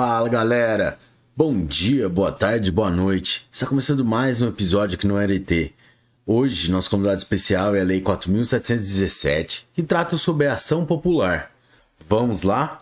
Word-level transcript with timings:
Fala 0.00 0.28
galera, 0.28 0.96
bom 1.36 1.52
dia, 1.66 2.08
boa 2.08 2.30
tarde, 2.30 2.70
boa 2.70 2.88
noite. 2.88 3.48
Está 3.50 3.66
começando 3.66 4.04
mais 4.04 4.40
um 4.40 4.46
episódio 4.46 4.94
aqui 4.94 5.08
no 5.08 5.18
RT. 5.18 5.72
Hoje, 6.24 6.70
nosso 6.70 6.88
convidado 6.88 7.18
especial 7.18 7.74
é 7.74 7.80
a 7.80 7.84
Lei 7.84 8.00
4.717, 8.00 9.64
que 9.74 9.82
trata 9.82 10.16
sobre 10.16 10.46
a 10.46 10.52
ação 10.52 10.86
popular. 10.86 11.50
Vamos 12.08 12.44
lá? 12.44 12.80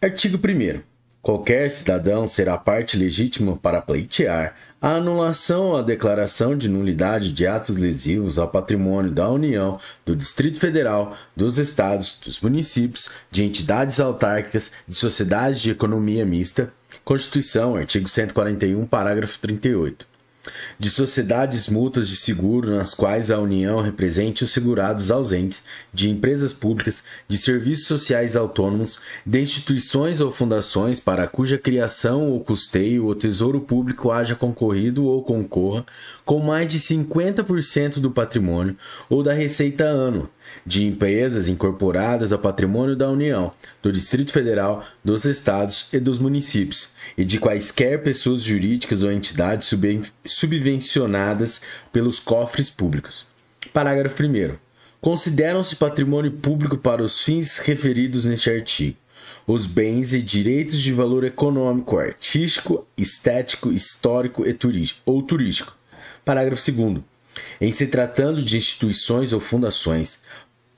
Artigo 0.00 0.38
1. 0.38 0.82
Qualquer 1.28 1.70
cidadão 1.70 2.26
será 2.26 2.56
parte 2.56 2.96
legítima 2.96 3.54
para 3.54 3.82
pleitear 3.82 4.54
a 4.80 4.94
anulação 4.94 5.66
ou 5.66 5.76
a 5.76 5.82
declaração 5.82 6.56
de 6.56 6.70
nulidade 6.70 7.34
de 7.34 7.46
atos 7.46 7.76
lesivos 7.76 8.38
ao 8.38 8.48
patrimônio 8.48 9.10
da 9.10 9.28
União, 9.28 9.78
do 10.06 10.16
Distrito 10.16 10.58
Federal, 10.58 11.18
dos 11.36 11.58
Estados, 11.58 12.18
dos 12.24 12.40
municípios, 12.40 13.10
de 13.30 13.44
entidades 13.44 14.00
autárquicas, 14.00 14.72
de 14.88 14.94
sociedades 14.94 15.60
de 15.60 15.70
economia 15.70 16.24
mista. 16.24 16.72
Constituição, 17.04 17.76
artigo 17.76 18.08
141, 18.08 18.86
parágrafo 18.86 19.38
38 19.38 20.17
de 20.78 20.90
sociedades 20.90 21.68
mútuas 21.68 22.08
de 22.08 22.16
seguro 22.16 22.76
nas 22.76 22.94
quais 22.94 23.30
a 23.30 23.38
União 23.38 23.80
represente 23.80 24.44
os 24.44 24.50
segurados 24.50 25.10
ausentes, 25.10 25.64
de 25.92 26.08
empresas 26.10 26.52
públicas, 26.52 27.04
de 27.26 27.38
serviços 27.38 27.86
sociais 27.86 28.36
autônomos, 28.36 29.00
de 29.24 29.40
instituições 29.40 30.20
ou 30.20 30.30
fundações 30.30 31.00
para 31.00 31.26
cuja 31.26 31.58
criação 31.58 32.30
ou 32.30 32.40
custeio 32.40 33.06
o 33.06 33.14
Tesouro 33.14 33.60
Público 33.60 34.10
haja 34.10 34.34
concorrido 34.34 35.04
ou 35.04 35.22
concorra 35.22 35.84
com 36.24 36.38
mais 36.40 36.70
de 36.70 36.78
50% 36.78 37.98
do 37.98 38.10
patrimônio 38.10 38.76
ou 39.08 39.22
da 39.22 39.32
receita 39.32 39.84
ano 39.84 40.28
de 40.64 40.84
empresas 40.84 41.48
incorporadas 41.48 42.32
ao 42.32 42.38
patrimônio 42.38 42.96
da 42.96 43.08
União, 43.08 43.52
do 43.82 43.92
Distrito 43.92 44.32
Federal, 44.32 44.84
dos 45.04 45.24
Estados 45.24 45.88
e 45.92 45.98
dos 45.98 46.18
municípios, 46.18 46.90
e 47.16 47.24
de 47.24 47.38
quaisquer 47.38 48.02
pessoas 48.02 48.42
jurídicas 48.42 49.02
ou 49.02 49.10
entidades 49.10 49.72
subvencionadas 50.24 51.62
pelos 51.92 52.20
cofres 52.20 52.68
públicos. 52.68 53.26
Parágrafo 53.72 54.22
1. 54.22 54.56
Consideram-se 55.00 55.76
patrimônio 55.76 56.32
público 56.32 56.76
para 56.76 57.02
os 57.02 57.22
fins 57.22 57.58
referidos 57.58 58.24
neste 58.24 58.50
artigo 58.50 58.96
os 59.46 59.66
bens 59.66 60.12
e 60.12 60.20
direitos 60.20 60.78
de 60.78 60.92
valor 60.92 61.24
econômico, 61.24 61.98
artístico, 61.98 62.86
estético, 62.98 63.72
histórico 63.72 64.46
e 64.46 64.52
turístico, 64.52 65.00
ou 65.06 65.22
turístico. 65.22 65.74
Parágrafo 66.22 66.70
2 66.70 66.98
em 67.60 67.72
se 67.72 67.86
tratando 67.86 68.42
de 68.42 68.56
instituições 68.56 69.32
ou 69.32 69.40
fundações, 69.40 70.22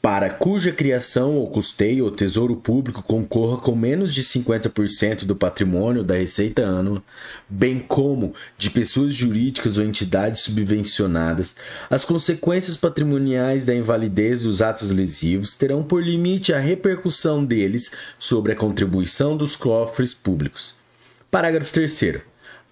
para 0.02 0.30
cuja 0.30 0.72
criação 0.72 1.36
ou 1.36 1.50
custeio 1.50 2.06
o 2.06 2.10
Tesouro 2.10 2.56
Público 2.56 3.02
concorra 3.02 3.58
com 3.58 3.74
menos 3.76 4.14
de 4.14 4.24
50% 4.24 5.24
do 5.24 5.36
patrimônio 5.36 6.02
da 6.02 6.14
receita 6.14 6.62
ânua, 6.62 7.02
bem 7.46 7.78
como 7.78 8.34
de 8.56 8.70
pessoas 8.70 9.12
jurídicas 9.12 9.76
ou 9.76 9.84
entidades 9.84 10.40
subvencionadas, 10.40 11.54
as 11.90 12.02
consequências 12.02 12.78
patrimoniais 12.78 13.66
da 13.66 13.74
invalidez 13.74 14.44
dos 14.44 14.62
atos 14.62 14.90
lesivos 14.90 15.54
terão 15.54 15.82
por 15.82 16.02
limite 16.02 16.54
a 16.54 16.58
repercussão 16.58 17.44
deles 17.44 17.92
sobre 18.18 18.52
a 18.52 18.56
contribuição 18.56 19.36
dos 19.36 19.54
cofres 19.54 20.14
públicos. 20.14 20.76
Parágrafo 21.30 21.72
3. 21.74 22.20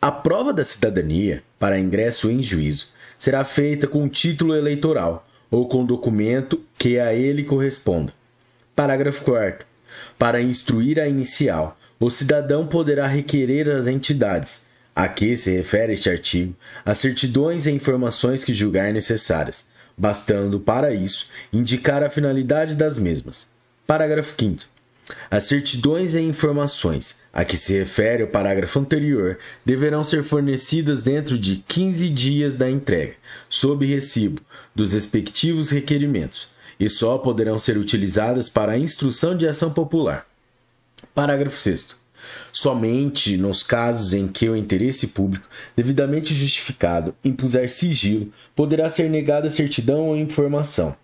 A 0.01 0.11
prova 0.11 0.53
da 0.53 0.65
cidadania, 0.65 1.43
para 1.59 1.79
ingresso 1.79 2.31
em 2.31 2.43
juízo, 2.43 2.89
será 3.19 3.45
feita 3.45 3.87
com 3.87 4.09
título 4.09 4.55
eleitoral 4.55 5.28
ou 5.51 5.67
com 5.69 5.85
documento 5.85 6.61
que 6.79 6.99
a 6.99 7.15
ele 7.15 7.45
corresponda. 7.45 8.13
Parágrafo 8.75 9.25
4. 9.25 9.67
Para 10.19 10.41
instruir 10.41 11.01
a 11.01 11.09
inicial, 11.09 11.79
o 11.99 12.11
cidadão 12.11 12.67
poderá 12.67 13.07
requerer 13.07 13.69
às 13.69 13.87
entidades 13.87 14.67
a 14.95 15.09
que 15.09 15.37
se 15.37 15.53
refere 15.53 15.93
este 15.93 16.11
artigo 16.11 16.55
as 16.85 16.99
certidões 16.99 17.67
e 17.67 17.71
informações 17.71 18.43
que 18.45 18.53
julgar 18.53 18.93
necessárias, 18.93 19.69
bastando 19.97 20.59
para 20.61 20.93
isso 20.93 21.29
indicar 21.53 22.03
a 22.03 22.11
finalidade 22.11 22.75
das 22.75 22.99
mesmas. 22.99 23.49
Parágrafo 23.87 24.35
5. 24.39 24.78
As 25.31 25.45
certidões 25.45 26.15
e 26.15 26.21
informações 26.21 27.21
a 27.33 27.45
que 27.45 27.57
se 27.57 27.73
refere 27.73 28.23
o 28.23 28.29
parágrafo 28.29 28.79
anterior 28.79 29.39
deverão 29.65 30.05
ser 30.05 30.23
fornecidas 30.23 31.03
dentro 31.03 31.39
de 31.39 31.57
15 31.57 32.09
dias 32.11 32.57
da 32.57 32.71
entrega, 32.71 33.15
sob 33.49 33.87
recibo 33.87 34.41
dos 34.75 34.93
respectivos 34.93 35.71
requerimentos, 35.71 36.49
e 36.79 36.89
só 36.89 37.19
poderão 37.19 37.59
ser 37.59 37.77
utilizadas 37.77 38.49
para 38.49 38.73
a 38.73 38.79
instrução 38.79 39.37
de 39.37 39.47
ação 39.47 39.73
popular. 39.73 40.27
Parágrafo 41.15 41.57
6. 41.57 41.97
Somente 42.53 43.37
nos 43.37 43.63
casos 43.63 44.13
em 44.13 44.29
que 44.29 44.49
o 44.49 44.57
interesse 44.57 45.09
público, 45.09 45.49
devidamente 45.75 46.35
justificado, 46.35 47.15
impuser 47.25 47.69
sigilo, 47.69 48.33
poderá 48.55 48.89
ser 48.89 49.09
negada 49.09 49.51
certidão 49.51 50.09
ou 50.09 50.17
informação. 50.17 50.97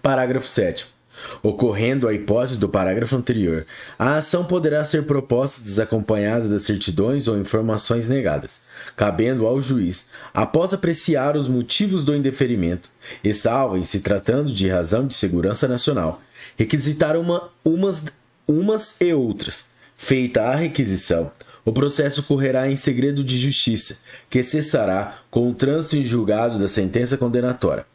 Parágrafo 0.00 0.46
7. 0.46 0.91
Ocorrendo 1.42 2.08
a 2.08 2.14
hipótese 2.14 2.58
do 2.58 2.68
parágrafo 2.68 3.16
anterior, 3.16 3.66
a 3.98 4.16
ação 4.16 4.44
poderá 4.44 4.84
ser 4.84 5.04
proposta 5.04 5.62
desacompanhada 5.62 6.48
das 6.48 6.62
certidões 6.62 7.28
ou 7.28 7.38
informações 7.38 8.08
negadas, 8.08 8.62
cabendo 8.96 9.46
ao 9.46 9.60
juiz, 9.60 10.10
após 10.32 10.72
apreciar 10.72 11.36
os 11.36 11.48
motivos 11.48 12.04
do 12.04 12.14
indeferimento, 12.14 12.90
e 13.22 13.32
salvo 13.32 13.76
em 13.76 13.84
se 13.84 14.00
tratando 14.00 14.52
de 14.52 14.68
razão 14.68 15.06
de 15.06 15.14
segurança 15.14 15.66
nacional, 15.66 16.20
requisitar 16.56 17.16
uma, 17.16 17.50
umas, 17.64 18.04
umas 18.46 19.00
e 19.00 19.12
outras. 19.12 19.72
Feita 19.96 20.42
a 20.42 20.54
requisição, 20.54 21.30
o 21.64 21.72
processo 21.72 22.24
correrá 22.24 22.68
em 22.68 22.76
segredo 22.76 23.22
de 23.22 23.38
justiça, 23.38 24.00
que 24.28 24.42
cessará 24.42 25.22
com 25.30 25.48
o 25.48 25.54
trânsito 25.54 25.96
em 25.96 26.04
julgado 26.04 26.58
da 26.58 26.66
sentença 26.66 27.16
condenatória. 27.16 27.86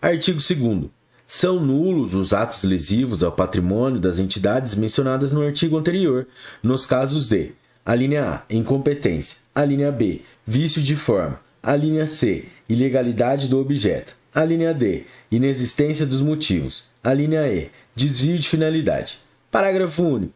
Artigo 0.00 0.38
2 0.38 0.90
são 1.30 1.60
nulos 1.60 2.14
os 2.14 2.32
atos 2.32 2.64
lesivos 2.64 3.22
ao 3.22 3.30
patrimônio 3.30 4.00
das 4.00 4.18
entidades 4.18 4.74
mencionadas 4.74 5.30
no 5.30 5.42
artigo 5.42 5.76
anterior, 5.76 6.26
nos 6.62 6.86
casos 6.86 7.28
de: 7.28 7.52
a 7.84 7.94
linha 7.94 8.24
A, 8.24 8.42
incompetência, 8.48 9.40
a 9.54 9.62
linha 9.62 9.92
B, 9.92 10.22
vício 10.46 10.82
de 10.82 10.96
forma, 10.96 11.38
a 11.62 11.76
linha 11.76 12.06
C, 12.06 12.46
ilegalidade 12.66 13.46
do 13.46 13.60
objeto, 13.60 14.16
a 14.34 14.42
linha 14.42 14.72
D, 14.72 15.04
inexistência 15.30 16.06
dos 16.06 16.22
motivos, 16.22 16.88
a 17.04 17.12
linha 17.12 17.46
E, 17.46 17.70
desvio 17.94 18.38
de 18.38 18.48
finalidade. 18.48 19.18
Parágrafo 19.50 20.02
único. 20.02 20.32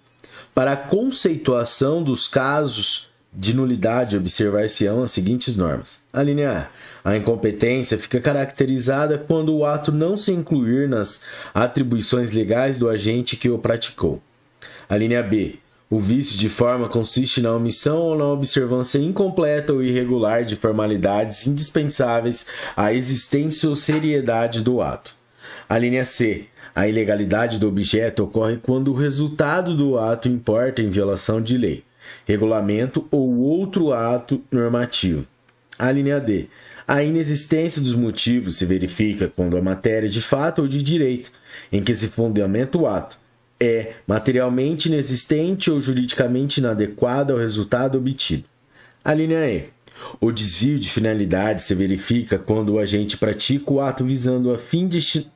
Para 0.54 0.72
a 0.72 0.76
conceituação 0.76 2.02
dos 2.02 2.28
casos 2.28 3.11
de 3.34 3.54
nulidade 3.54 4.16
observar-se-ão 4.16 5.02
as 5.02 5.10
seguintes 5.10 5.56
normas. 5.56 6.04
A 6.12 6.22
linha 6.22 6.68
A. 7.04 7.10
A 7.12 7.16
incompetência 7.16 7.96
fica 7.96 8.20
caracterizada 8.20 9.16
quando 9.16 9.54
o 9.54 9.64
ato 9.64 9.90
não 9.90 10.16
se 10.16 10.32
incluir 10.32 10.88
nas 10.88 11.24
atribuições 11.54 12.30
legais 12.30 12.78
do 12.78 12.88
agente 12.88 13.36
que 13.36 13.48
o 13.48 13.58
praticou. 13.58 14.22
A 14.88 14.96
linha 14.96 15.22
B. 15.22 15.56
O 15.88 15.98
vício 15.98 16.38
de 16.38 16.48
forma 16.48 16.88
consiste 16.88 17.40
na 17.40 17.54
omissão 17.54 17.98
ou 17.98 18.16
na 18.16 18.26
observância 18.26 18.98
incompleta 18.98 19.72
ou 19.72 19.82
irregular 19.82 20.44
de 20.44 20.56
formalidades 20.56 21.46
indispensáveis 21.46 22.46
à 22.76 22.94
existência 22.94 23.68
ou 23.68 23.76
seriedade 23.76 24.60
do 24.60 24.80
ato. 24.80 25.14
A 25.68 25.78
linha 25.78 26.04
C. 26.04 26.46
A 26.74 26.88
ilegalidade 26.88 27.58
do 27.58 27.68
objeto 27.68 28.24
ocorre 28.24 28.56
quando 28.56 28.88
o 28.88 28.94
resultado 28.94 29.76
do 29.76 29.98
ato 29.98 30.28
importa 30.28 30.80
em 30.80 30.88
violação 30.88 31.42
de 31.42 31.58
lei 31.58 31.84
regulamento 32.26 33.06
ou 33.10 33.38
outro 33.38 33.92
ato 33.92 34.42
normativo. 34.50 35.26
A 35.78 35.90
linha 35.90 36.20
D. 36.20 36.46
A 36.86 37.02
inexistência 37.02 37.80
dos 37.80 37.94
motivos 37.94 38.56
se 38.56 38.66
verifica 38.66 39.32
quando 39.34 39.56
a 39.56 39.62
matéria 39.62 40.08
de 40.08 40.20
fato 40.20 40.62
ou 40.62 40.68
de 40.68 40.82
direito, 40.82 41.30
em 41.72 41.82
que 41.82 41.94
se 41.94 42.08
fundamenta 42.08 42.78
o 42.78 42.86
ato, 42.86 43.18
é 43.58 43.94
materialmente 44.06 44.88
inexistente 44.88 45.70
ou 45.70 45.80
juridicamente 45.80 46.60
inadequada 46.60 47.32
ao 47.32 47.38
resultado 47.38 47.96
obtido. 47.96 48.44
A 49.04 49.14
linha 49.14 49.46
E. 49.48 49.68
O 50.20 50.32
desvio 50.32 50.78
de 50.78 50.90
finalidade 50.90 51.62
se 51.62 51.74
verifica 51.74 52.38
quando 52.38 52.70
o 52.70 52.78
agente 52.78 53.16
pratica 53.16 53.72
o 53.72 53.80
ato 53.80 54.04
visando 54.04 54.52
a 54.52 54.58
fim 54.58 54.88
de 54.88 55.26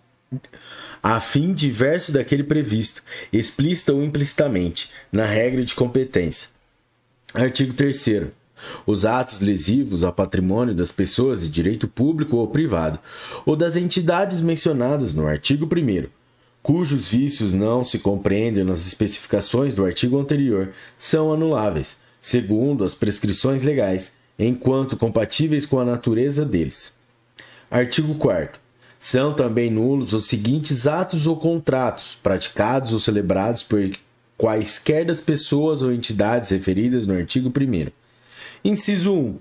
a 1.03 1.21
fim 1.21 1.55
diverso 1.55 2.13
daquele 2.13 2.43
previsto, 2.43 3.01
explícita 3.33 3.93
ou 3.93 4.03
implicitamente, 4.03 4.91
na 5.13 5.25
regra 5.25 5.65
de 5.65 5.73
competência. 5.73 6.56
Artigo 7.37 7.75
3 7.75 8.33
os 8.87 9.05
atos 9.05 9.41
lesivos 9.41 10.03
ao 10.03 10.11
patrimônio 10.11 10.75
das 10.75 10.91
pessoas 10.91 11.43
de 11.43 11.51
direito 11.51 11.87
público 11.87 12.39
ou 12.39 12.49
privado, 12.49 12.99
ou 13.45 13.55
das 13.55 13.77
entidades 13.77 14.41
mencionadas 14.41 15.15
no 15.15 15.27
artigo 15.27 15.67
1, 15.67 16.07
cujos 16.63 17.09
vícios 17.09 17.53
não 17.53 17.85
se 17.85 17.99
compreendem 17.99 18.65
nas 18.65 18.87
especificações 18.87 19.75
do 19.75 19.85
artigo 19.85 20.19
anterior, 20.19 20.73
são 20.97 21.31
anuláveis, 21.31 22.01
segundo 22.23 22.83
as 22.83 22.95
prescrições 22.95 23.63
legais, 23.63 24.17
enquanto 24.39 24.97
compatíveis 24.97 25.67
com 25.67 25.79
a 25.79 25.85
natureza 25.85 26.43
deles. 26.43 26.97
Artigo 27.71 28.15
4. 28.15 28.59
São 28.99 29.35
também 29.35 29.71
nulos 29.71 30.15
os 30.15 30.27
seguintes 30.27 30.87
atos 30.87 31.27
ou 31.27 31.37
contratos 31.37 32.15
praticados 32.23 32.95
ou 32.95 32.99
celebrados 32.99 33.63
por 33.63 33.79
quaisquer 34.37 35.05
das 35.05 35.21
pessoas 35.21 35.83
ou 35.83 35.93
entidades 35.93 36.51
referidas 36.51 37.07
no 37.07 37.15
artigo 37.15 37.49
1. 37.49 37.91
Inciso 38.65 39.13
1. 39.13 39.39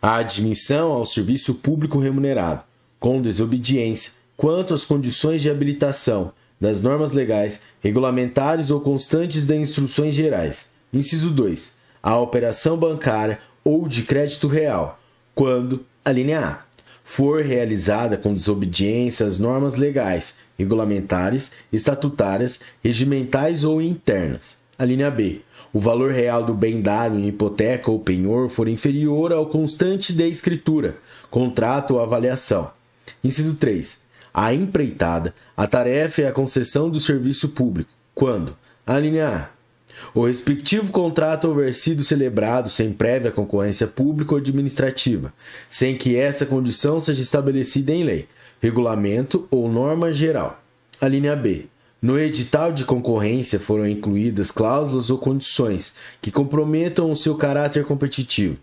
A 0.00 0.16
admissão 0.16 0.90
ao 0.90 1.06
serviço 1.06 1.56
público 1.56 1.98
remunerado, 1.98 2.62
com 2.98 3.22
desobediência, 3.22 4.12
quanto 4.36 4.74
às 4.74 4.84
condições 4.84 5.42
de 5.42 5.50
habilitação, 5.50 6.32
das 6.60 6.80
normas 6.80 7.12
legais, 7.12 7.62
regulamentares 7.80 8.70
ou 8.70 8.80
constantes 8.80 9.46
das 9.46 9.58
instruções 9.58 10.14
gerais. 10.14 10.72
Inciso 10.92 11.30
2. 11.30 11.78
A 12.02 12.18
operação 12.18 12.76
bancária 12.76 13.40
ou 13.64 13.88
de 13.88 14.02
crédito 14.02 14.48
real, 14.48 15.00
quando, 15.34 15.84
a 16.04 16.10
linha 16.12 16.40
A, 16.40 16.71
for 17.14 17.42
realizada 17.42 18.16
com 18.16 18.32
desobediência 18.32 19.26
às 19.26 19.38
normas 19.38 19.74
legais, 19.74 20.38
regulamentares, 20.58 21.52
estatutárias, 21.70 22.60
regimentais 22.82 23.64
ou 23.64 23.82
internas. 23.82 24.62
A 24.78 24.84
linha 24.86 25.10
B. 25.10 25.42
O 25.74 25.78
valor 25.78 26.10
real 26.10 26.42
do 26.42 26.54
bem 26.54 26.80
dado 26.80 27.18
em 27.18 27.28
hipoteca 27.28 27.90
ou 27.90 28.00
penhor 28.00 28.48
for 28.48 28.66
inferior 28.66 29.30
ao 29.30 29.44
constante 29.44 30.10
de 30.14 30.26
escritura, 30.26 30.96
contrato 31.30 31.92
ou 31.92 32.00
avaliação. 32.00 32.70
Inciso 33.22 33.56
3. 33.56 34.00
A 34.32 34.54
empreitada. 34.54 35.34
A 35.54 35.66
tarefa 35.66 36.22
é 36.22 36.28
a 36.28 36.32
concessão 36.32 36.88
do 36.88 36.98
serviço 36.98 37.50
público. 37.50 37.90
Quando? 38.14 38.56
A 38.86 38.98
linha 38.98 39.28
A 39.28 39.61
o 40.14 40.26
respectivo 40.26 40.92
contrato 40.92 41.48
houver 41.48 41.74
sido 41.74 42.04
celebrado 42.04 42.68
sem 42.68 42.92
prévia 42.92 43.30
concorrência 43.30 43.86
pública 43.86 44.32
ou 44.32 44.38
administrativa, 44.38 45.32
sem 45.68 45.96
que 45.96 46.16
essa 46.16 46.44
condição 46.44 47.00
seja 47.00 47.22
estabelecida 47.22 47.92
em 47.92 48.04
lei, 48.04 48.28
regulamento 48.60 49.46
ou 49.50 49.70
norma 49.70 50.12
geral. 50.12 50.62
A 51.00 51.08
linha 51.08 51.34
B. 51.34 51.66
No 52.00 52.18
edital 52.18 52.72
de 52.72 52.84
concorrência 52.84 53.60
foram 53.60 53.86
incluídas 53.86 54.50
cláusulas 54.50 55.08
ou 55.08 55.18
condições 55.18 55.94
que 56.20 56.32
comprometam 56.32 57.10
o 57.10 57.16
seu 57.16 57.36
caráter 57.36 57.84
competitivo. 57.84 58.58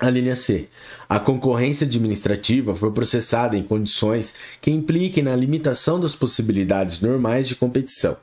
A 0.00 0.10
linha 0.10 0.34
C. 0.34 0.68
A 1.08 1.20
concorrência 1.20 1.86
administrativa 1.86 2.74
for 2.74 2.90
processada 2.90 3.56
em 3.56 3.62
condições 3.62 4.34
que 4.60 4.70
impliquem 4.70 5.22
na 5.22 5.36
limitação 5.36 6.00
das 6.00 6.16
possibilidades 6.16 7.00
normais 7.00 7.46
de 7.46 7.54
competição. 7.54 8.16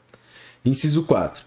Inciso 0.65 1.03
4 1.03 1.46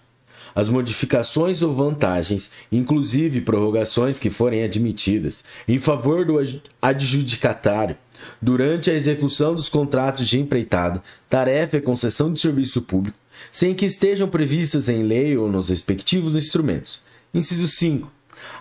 as 0.55 0.69
modificações 0.69 1.61
ou 1.61 1.73
vantagens, 1.73 2.51
inclusive 2.71 3.41
prorrogações 3.41 4.19
que 4.19 4.29
forem 4.29 4.63
admitidas, 4.63 5.43
em 5.67 5.79
favor 5.79 6.25
do 6.25 6.35
adjudicatário 6.81 7.95
durante 8.41 8.89
a 8.89 8.93
execução 8.93 9.55
dos 9.55 9.69
contratos 9.69 10.27
de 10.27 10.39
empreitada, 10.39 11.01
tarefa 11.29 11.77
e 11.77 11.81
concessão 11.81 12.31
de 12.31 12.39
serviço 12.39 12.83
público, 12.83 13.17
sem 13.51 13.73
que 13.73 13.85
estejam 13.85 14.27
previstas 14.27 14.89
em 14.89 15.03
lei 15.03 15.35
ou 15.35 15.49
nos 15.49 15.69
respectivos 15.69 16.35
instrumentos. 16.35 17.01
Inciso 17.33 17.67
5. 17.67 18.11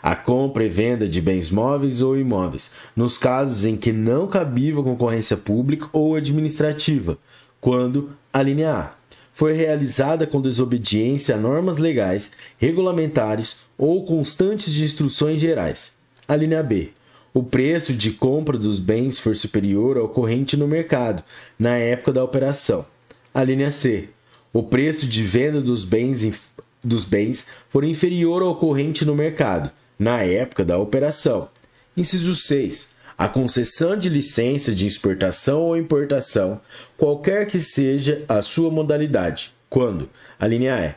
A 0.03 0.15
compra 0.15 0.65
e 0.65 0.69
venda 0.69 1.09
de 1.09 1.21
bens 1.21 1.51
móveis 1.51 2.03
ou 2.03 2.17
imóveis, 2.17 2.71
nos 2.95 3.19
casos 3.19 3.65
em 3.65 3.77
que 3.77 3.93
não 3.93 4.27
cabível 4.27 4.83
concorrência 4.83 5.37
pública 5.37 5.89
ou 5.93 6.15
administrativa, 6.15 7.19
quando, 7.61 8.11
a 8.33 8.43
linha 8.43 8.73
A, 8.73 9.00
foi 9.41 9.55
realizada 9.55 10.27
com 10.27 10.39
desobediência 10.39 11.35
a 11.35 11.39
normas 11.39 11.79
legais, 11.79 12.33
regulamentares 12.59 13.63
ou 13.79 14.05
constantes 14.05 14.71
de 14.71 14.85
instruções 14.85 15.41
gerais. 15.41 15.97
A 16.29 16.37
linha 16.37 16.63
B. 16.63 16.91
O 17.33 17.43
preço 17.43 17.95
de 17.95 18.11
compra 18.11 18.59
dos 18.59 18.79
bens 18.79 19.19
for 19.19 19.35
superior 19.35 19.97
ao 19.97 20.11
corrente 20.11 20.59
no 20.59 20.69
mercado, 20.69 21.25
na 21.59 21.75
época 21.79 22.13
da 22.13 22.23
operação. 22.23 22.85
A 23.33 23.43
linha 23.43 23.71
C. 23.71 24.11
O 24.53 24.63
preço 24.63 25.07
de 25.07 25.23
venda 25.23 25.63
dos 25.63 25.87
bens, 25.87 26.53
dos 26.85 27.05
bens 27.05 27.49
for 27.71 27.83
inferior 27.83 28.43
ao 28.43 28.57
corrente 28.57 29.07
no 29.07 29.15
mercado, 29.15 29.71
na 29.99 30.23
época 30.23 30.67
da 30.67 30.77
operação. 30.77 31.49
Inciso 31.97 32.35
6 32.35 33.00
a 33.21 33.29
concessão 33.29 33.99
de 33.99 34.09
licença 34.09 34.75
de 34.75 34.87
exportação 34.87 35.61
ou 35.61 35.77
importação, 35.77 36.59
qualquer 36.97 37.47
que 37.47 37.61
seja 37.61 38.25
a 38.27 38.41
sua 38.41 38.71
modalidade, 38.71 39.53
quando? 39.69 40.09
A 40.39 40.47
linha 40.47 40.97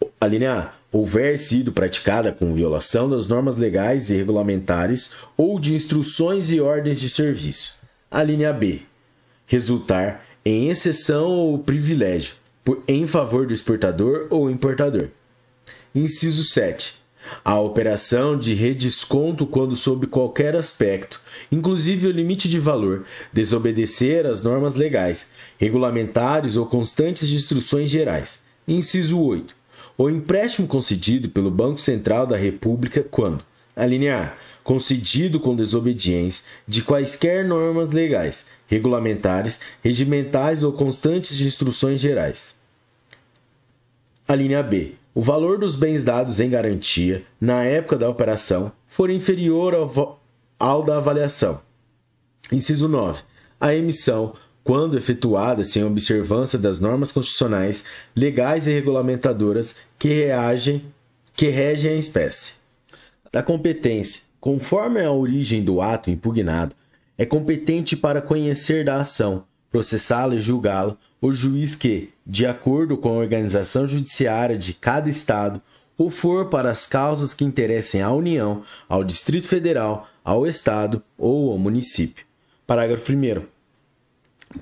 E, 0.00 0.06
a 0.20 0.28
linha 0.28 0.52
A. 0.52 0.76
Houver 0.96 1.36
sido 1.36 1.72
praticada 1.72 2.30
com 2.30 2.54
violação 2.54 3.10
das 3.10 3.26
normas 3.26 3.56
legais 3.56 4.10
e 4.10 4.14
regulamentares 4.14 5.10
ou 5.36 5.58
de 5.58 5.74
instruções 5.74 6.52
e 6.52 6.60
ordens 6.60 7.00
de 7.00 7.10
serviço. 7.10 7.74
A 8.08 8.22
linha 8.22 8.52
B. 8.52 8.82
Resultar 9.44 10.24
em 10.44 10.68
exceção 10.70 11.30
ou 11.30 11.58
privilégio 11.58 12.36
por, 12.64 12.80
em 12.86 13.08
favor 13.08 13.44
do 13.44 13.52
exportador 13.52 14.28
ou 14.30 14.48
importador. 14.48 15.08
Inciso 15.92 16.44
7 16.44 17.05
a 17.44 17.58
operação 17.58 18.38
de 18.38 18.54
redesconto 18.54 19.46
quando 19.46 19.76
sob 19.76 20.06
qualquer 20.06 20.56
aspecto, 20.56 21.20
inclusive 21.50 22.06
o 22.06 22.12
limite 22.12 22.48
de 22.48 22.58
valor, 22.58 23.04
desobedecer 23.32 24.26
às 24.26 24.42
normas 24.42 24.74
legais, 24.74 25.32
regulamentares 25.58 26.56
ou 26.56 26.66
constantes 26.66 27.28
de 27.28 27.36
instruções 27.36 27.90
gerais. 27.90 28.46
Inciso 28.66 29.20
8. 29.20 29.54
O 29.98 30.10
empréstimo 30.10 30.66
concedido 30.66 31.28
pelo 31.28 31.50
Banco 31.50 31.80
Central 31.80 32.26
da 32.26 32.36
República 32.36 33.02
quando 33.02 33.44
a 33.74 33.86
linha 33.86 34.16
A 34.16 34.56
concedido 34.66 35.38
com 35.38 35.54
desobediência 35.54 36.44
de 36.66 36.82
quaisquer 36.82 37.44
normas 37.44 37.92
legais, 37.92 38.48
regulamentares, 38.66 39.60
regimentais 39.80 40.64
ou 40.64 40.72
constantes 40.72 41.36
de 41.36 41.46
instruções 41.46 42.00
gerais. 42.00 42.60
A 44.26 44.34
linha 44.34 44.64
B 44.64 44.94
o 45.16 45.22
valor 45.22 45.56
dos 45.56 45.74
bens 45.74 46.04
dados 46.04 46.40
em 46.40 46.50
garantia 46.50 47.24
na 47.40 47.64
época 47.64 47.96
da 47.96 48.06
operação 48.06 48.70
for 48.86 49.08
inferior 49.08 49.74
ao, 49.74 50.20
ao 50.60 50.82
da 50.82 50.98
avaliação. 50.98 51.58
Inciso 52.52 52.86
9. 52.86 53.22
A 53.58 53.74
emissão, 53.74 54.34
quando 54.62 54.94
efetuada 54.98 55.64
sem 55.64 55.82
observância 55.82 56.58
das 56.58 56.80
normas 56.80 57.12
constitucionais, 57.12 57.86
legais 58.14 58.66
e 58.66 58.72
regulamentadoras 58.72 59.76
que, 59.98 60.08
reagem, 60.08 60.84
que 61.32 61.48
regem 61.48 61.92
a 61.92 61.96
espécie. 61.96 62.56
Da 63.32 63.42
competência. 63.42 64.20
Conforme 64.38 65.02
a 65.02 65.10
origem 65.10 65.64
do 65.64 65.80
ato 65.80 66.10
impugnado, 66.10 66.76
é 67.16 67.24
competente 67.24 67.96
para 67.96 68.20
conhecer 68.20 68.84
da 68.84 69.00
ação, 69.00 69.44
processá-la 69.70 70.34
e 70.34 70.40
julgá-la 70.40 70.94
o 71.22 71.32
juiz 71.32 71.74
que, 71.74 72.10
de 72.26 72.44
acordo 72.44 72.96
com 72.96 73.10
a 73.10 73.18
organização 73.22 73.86
judiciária 73.86 74.58
de 74.58 74.74
cada 74.74 75.08
Estado, 75.08 75.62
ou 75.96 76.10
for 76.10 76.46
para 76.46 76.70
as 76.70 76.86
causas 76.86 77.32
que 77.32 77.44
interessem 77.44 78.02
à 78.02 78.10
União, 78.10 78.62
ao 78.88 79.04
Distrito 79.04 79.48
Federal, 79.48 80.08
ao 80.24 80.46
Estado 80.46 81.02
ou 81.16 81.52
ao 81.52 81.58
município. 81.58 82.26
Parágrafo 82.66 83.12
1. 83.12 83.42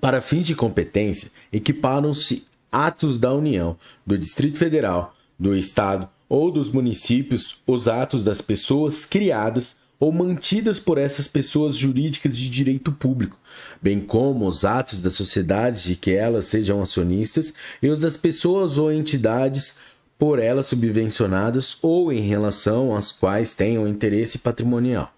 Para 0.00 0.20
fins 0.20 0.46
de 0.46 0.54
competência, 0.54 1.30
equiparam-se 1.52 2.46
atos 2.70 3.18
da 3.18 3.32
União, 3.32 3.76
do 4.06 4.18
Distrito 4.18 4.58
Federal, 4.58 5.14
do 5.38 5.56
Estado 5.56 6.08
ou 6.28 6.50
dos 6.50 6.70
municípios 6.70 7.62
os 7.66 7.88
atos 7.88 8.24
das 8.24 8.40
pessoas 8.40 9.06
criadas 9.06 9.76
ou 9.98 10.12
mantidas 10.12 10.78
por 10.78 10.98
essas 10.98 11.28
pessoas 11.28 11.76
jurídicas 11.76 12.36
de 12.36 12.48
direito 12.48 12.92
público, 12.92 13.38
bem 13.80 14.00
como 14.00 14.46
os 14.46 14.64
atos 14.64 15.00
das 15.00 15.14
sociedades 15.14 15.82
de 15.84 15.96
que 15.96 16.12
elas 16.12 16.46
sejam 16.46 16.80
acionistas 16.80 17.54
e 17.82 17.88
os 17.88 18.00
das 18.00 18.16
pessoas 18.16 18.78
ou 18.78 18.92
entidades 18.92 19.78
por 20.18 20.38
elas 20.38 20.66
subvencionadas 20.66 21.78
ou 21.82 22.12
em 22.12 22.20
relação 22.20 22.94
às 22.94 23.10
quais 23.10 23.54
tenham 23.54 23.88
interesse 23.88 24.38
patrimonial. 24.38 25.12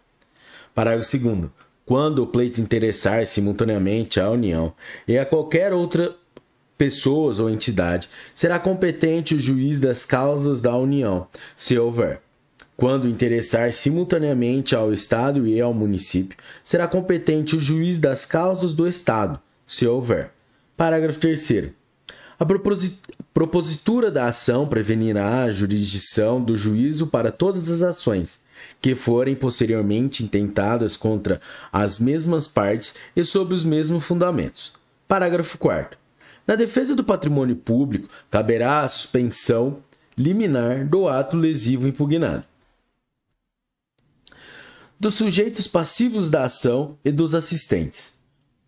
Parágrafo 0.75 1.19
2 1.19 1.51
quando 1.85 2.25
o 2.25 2.27
pleito 2.27 2.61
interessar 2.61 3.25
simultaneamente 3.27 4.19
à 4.19 4.29
União 4.29 4.75
e 5.07 5.17
a 5.17 5.25
qualquer 5.25 5.73
outra 5.73 6.17
pessoas 6.77 7.39
ou 7.39 7.49
entidade, 7.49 8.11
será 8.35 8.59
competente 8.59 9.35
o 9.35 9.41
juiz 9.41 9.81
das 9.81 10.05
causas 10.05 10.61
da 10.61 10.77
União, 10.77 11.27
se 11.57 11.79
houver 11.79 12.21
quando 12.77 13.09
interessar 13.09 13.73
simultaneamente 13.73 14.77
ao 14.77 14.93
Estado 14.93 15.47
e 15.47 15.59
ao 15.61 15.73
município, 15.73 16.37
será 16.63 16.87
competente 16.87 17.57
o 17.57 17.61
juiz 17.61 17.99
das 17.99 18.27
causas 18.27 18.75
do 18.75 18.87
Estado, 18.87 19.41
se 19.67 19.87
houver. 19.87 20.31
Parágrafo 20.77 21.19
3. 21.19 21.71
A 22.39 22.45
propositura 23.33 24.11
da 24.11 24.27
ação 24.27 24.69
prevenirá 24.69 25.45
a 25.45 25.51
jurisdição 25.51 26.43
do 26.43 26.55
juízo 26.55 27.07
para 27.07 27.33
todas 27.33 27.71
as 27.71 27.81
ações 27.81 28.45
que 28.79 28.95
forem 28.95 29.35
posteriormente 29.35 30.23
intentadas 30.23 30.99
contra 30.99 31.41
as 31.73 31.99
mesmas 31.99 32.47
partes 32.47 32.95
e 33.15 33.25
sob 33.25 33.55
os 33.55 33.65
mesmos 33.65 34.05
fundamentos. 34.05 34.75
Parágrafo 35.09 35.57
4. 35.57 35.99
Na 36.47 36.57
defesa 36.57 36.95
do 36.95 37.03
patrimônio 37.03 37.57
público, 37.57 38.09
caberá 38.31 38.83
a 38.83 38.89
suspensão 38.89 39.79
liminar 40.19 40.87
do 40.87 41.09
ato 41.09 41.39
lesivo 41.39 41.89
impugnado 41.89 42.45
dos 44.99 45.15
sujeitos 45.15 45.67
passivos 45.67 46.31
da 46.31 46.45
ação 46.45 46.97
e 47.05 47.11
dos 47.11 47.35
assistentes. 47.35 48.21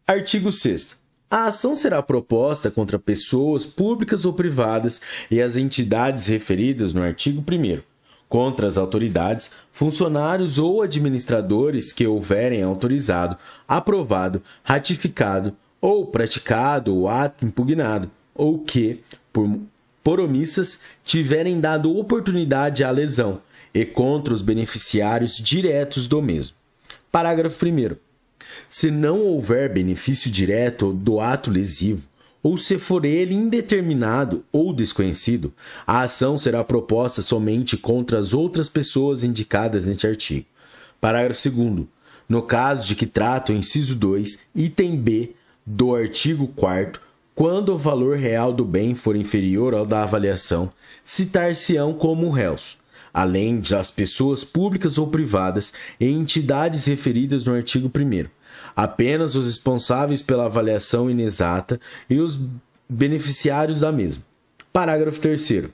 Artigo 0.06 0.52
6. 0.52 0.98
A 1.30 1.44
ação 1.44 1.76
será 1.76 2.02
proposta 2.02 2.70
contra 2.70 2.98
pessoas 2.98 3.66
públicas 3.66 4.24
ou 4.24 4.32
privadas 4.32 5.00
e 5.30 5.42
as 5.42 5.56
entidades 5.56 6.26
referidas 6.26 6.94
no 6.94 7.02
artigo 7.02 7.40
1 7.40 7.82
contra 8.28 8.66
as 8.66 8.76
autoridades, 8.76 9.52
funcionários 9.72 10.58
ou 10.58 10.82
administradores 10.82 11.92
que 11.92 12.06
houverem 12.06 12.62
autorizado, 12.62 13.38
aprovado, 13.66 14.42
ratificado 14.62 15.56
ou 15.80 16.06
praticado 16.06 16.94
o 16.94 17.08
ato 17.08 17.46
impugnado, 17.46 18.10
ou 18.34 18.58
que, 18.58 19.00
por, 19.32 19.58
por 20.02 20.20
omissas, 20.20 20.82
tiverem 21.04 21.60
dado 21.60 21.96
oportunidade 21.96 22.84
à 22.84 22.90
lesão, 22.90 23.40
e 23.80 23.84
contra 23.84 24.34
os 24.34 24.42
beneficiários 24.42 25.36
diretos 25.36 26.08
do 26.08 26.20
mesmo. 26.20 26.56
Parágrafo 27.12 27.64
1. 27.64 27.94
Se 28.68 28.90
não 28.90 29.20
houver 29.20 29.72
benefício 29.72 30.28
direto 30.28 30.92
do 30.92 31.20
ato 31.20 31.48
lesivo, 31.48 32.08
ou 32.42 32.56
se 32.56 32.76
for 32.76 33.04
ele 33.04 33.34
indeterminado 33.34 34.44
ou 34.50 34.72
desconhecido, 34.72 35.52
a 35.86 36.02
ação 36.02 36.36
será 36.36 36.64
proposta 36.64 37.22
somente 37.22 37.76
contra 37.76 38.18
as 38.18 38.34
outras 38.34 38.68
pessoas 38.68 39.22
indicadas 39.22 39.86
neste 39.86 40.08
artigo. 40.08 40.46
Parágrafo 41.00 41.48
2. 41.48 41.86
No 42.28 42.42
caso 42.42 42.84
de 42.84 42.96
que 42.96 43.06
trata 43.06 43.52
o 43.52 43.54
inciso 43.54 43.94
2, 43.94 44.46
item 44.56 44.96
B 44.96 45.34
do 45.64 45.94
artigo 45.94 46.48
4, 46.48 47.00
quando 47.32 47.72
o 47.72 47.78
valor 47.78 48.16
real 48.16 48.52
do 48.52 48.64
bem 48.64 48.96
for 48.96 49.14
inferior 49.14 49.72
ao 49.72 49.86
da 49.86 50.02
avaliação, 50.02 50.68
citar-se-ão 51.04 51.94
como 51.94 52.28
réus, 52.28 52.76
além 53.20 53.58
das 53.58 53.90
pessoas 53.90 54.44
públicas 54.44 54.96
ou 54.96 55.08
privadas 55.08 55.72
e 55.98 56.06
entidades 56.06 56.84
referidas 56.84 57.44
no 57.44 57.52
artigo 57.52 57.90
1 57.92 58.28
apenas 58.76 59.34
os 59.34 59.46
responsáveis 59.46 60.22
pela 60.22 60.44
avaliação 60.46 61.10
inexata 61.10 61.80
e 62.08 62.20
os 62.20 62.38
beneficiários 62.88 63.80
da 63.80 63.90
mesma. 63.90 64.22
Parágrafo 64.72 65.20
3. 65.20 65.64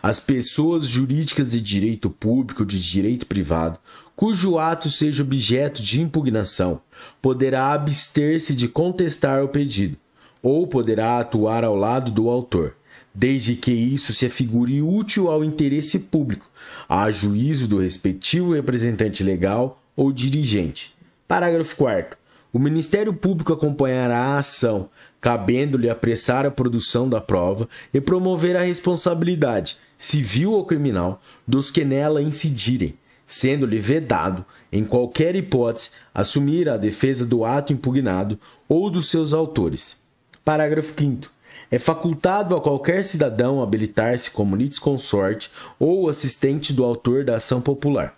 As 0.00 0.20
pessoas 0.20 0.86
jurídicas 0.86 1.50
de 1.50 1.60
direito 1.60 2.08
público 2.08 2.62
ou 2.62 2.66
de 2.66 2.80
direito 2.80 3.26
privado, 3.26 3.80
cujo 4.14 4.58
ato 4.58 4.88
seja 4.88 5.24
objeto 5.24 5.82
de 5.82 6.00
impugnação, 6.00 6.80
poderá 7.20 7.72
abster-se 7.72 8.54
de 8.54 8.68
contestar 8.68 9.42
o 9.42 9.48
pedido, 9.48 9.96
ou 10.40 10.68
poderá 10.68 11.18
atuar 11.18 11.64
ao 11.64 11.74
lado 11.74 12.12
do 12.12 12.30
autor, 12.30 12.76
desde 13.16 13.56
que 13.56 13.72
isso 13.72 14.12
se 14.12 14.26
afigure 14.26 14.82
útil 14.82 15.30
ao 15.30 15.42
interesse 15.42 15.98
público, 15.98 16.50
a 16.86 17.10
juízo 17.10 17.66
do 17.66 17.78
respectivo 17.78 18.52
representante 18.52 19.24
legal 19.24 19.82
ou 19.96 20.12
dirigente. 20.12 20.94
Parágrafo 21.26 21.74
4 21.76 22.26
o 22.56 22.58
Ministério 22.58 23.12
Público 23.12 23.52
acompanhará 23.52 24.18
a 24.18 24.38
ação, 24.38 24.88
cabendo-lhe 25.20 25.90
apressar 25.90 26.46
a 26.46 26.50
produção 26.50 27.06
da 27.06 27.20
prova 27.20 27.68
e 27.92 28.00
promover 28.00 28.56
a 28.56 28.62
responsabilidade, 28.62 29.76
civil 29.98 30.52
ou 30.52 30.64
criminal, 30.64 31.20
dos 31.46 31.70
que 31.70 31.84
nela 31.84 32.22
incidirem, 32.22 32.96
sendo-lhe 33.26 33.78
vedado, 33.78 34.42
em 34.72 34.84
qualquer 34.84 35.36
hipótese, 35.36 35.90
assumir 36.14 36.66
a 36.66 36.78
defesa 36.78 37.26
do 37.26 37.44
ato 37.44 37.74
impugnado 37.74 38.40
ou 38.66 38.88
dos 38.88 39.10
seus 39.10 39.34
autores. 39.34 40.00
Parágrafo 40.42 40.94
5. 40.98 41.35
É 41.70 41.78
facultado 41.78 42.54
a 42.54 42.60
qualquer 42.60 43.04
cidadão 43.04 43.62
habilitar-se 43.62 44.30
como 44.30 44.56
litisconsorte 44.56 45.50
ou 45.78 46.08
assistente 46.08 46.72
do 46.72 46.84
autor 46.84 47.24
da 47.24 47.36
ação 47.36 47.60
popular. 47.60 48.16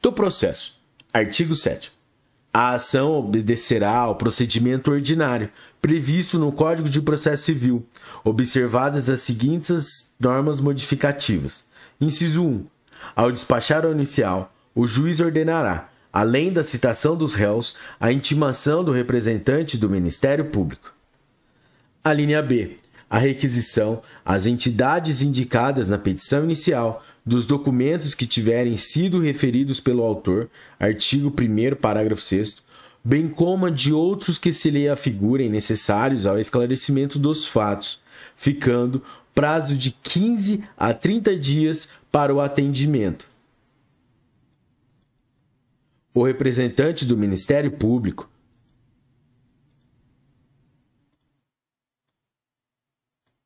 Do 0.00 0.12
processo. 0.12 0.80
Artigo 1.12 1.54
7. 1.54 1.92
A 2.54 2.74
ação 2.74 3.12
obedecerá 3.12 3.96
ao 3.96 4.16
procedimento 4.16 4.90
ordinário 4.90 5.50
previsto 5.80 6.38
no 6.38 6.52
Código 6.52 6.88
de 6.88 7.00
Processo 7.00 7.44
Civil, 7.44 7.86
observadas 8.22 9.08
as 9.08 9.20
seguintes 9.20 10.14
normas 10.20 10.60
modificativas. 10.60 11.64
Inciso 12.00 12.44
1. 12.44 12.66
Ao 13.16 13.32
despachar 13.32 13.86
o 13.86 13.92
inicial, 13.92 14.52
o 14.74 14.86
juiz 14.86 15.20
ordenará, 15.20 15.88
além 16.12 16.52
da 16.52 16.62
citação 16.62 17.16
dos 17.16 17.34
réus, 17.34 17.76
a 17.98 18.12
intimação 18.12 18.84
do 18.84 18.92
representante 18.92 19.76
do 19.76 19.88
Ministério 19.88 20.44
Público. 20.46 20.92
A 22.04 22.12
linha 22.12 22.42
B 22.42 22.76
a 23.12 23.18
requisição 23.18 24.02
às 24.24 24.46
entidades 24.46 25.20
indicadas 25.20 25.90
na 25.90 25.98
petição 25.98 26.44
inicial 26.44 27.04
dos 27.26 27.44
documentos 27.44 28.14
que 28.14 28.26
tiverem 28.26 28.78
sido 28.78 29.20
referidos 29.20 29.78
pelo 29.80 30.02
autor, 30.02 30.48
artigo 30.80 31.28
1 31.28 31.76
parágrafo 31.76 32.22
6 32.22 32.62
bem 33.04 33.28
como 33.28 33.66
a 33.66 33.70
de 33.70 33.92
outros 33.92 34.38
que 34.38 34.50
se 34.50 34.70
lhe 34.70 34.88
afigurem 34.88 35.50
necessários 35.50 36.24
ao 36.24 36.38
esclarecimento 36.38 37.18
dos 37.18 37.46
fatos, 37.46 38.00
ficando 38.34 39.02
prazo 39.34 39.76
de 39.76 39.90
15 39.90 40.64
a 40.76 40.94
30 40.94 41.36
dias 41.36 41.90
para 42.10 42.34
o 42.34 42.40
atendimento. 42.40 43.26
O 46.14 46.24
representante 46.24 47.04
do 47.04 47.16
Ministério 47.16 47.72
Público 47.72 48.30